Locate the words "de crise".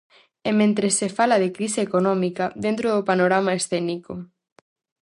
1.43-1.79